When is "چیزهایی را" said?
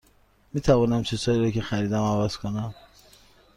1.03-1.49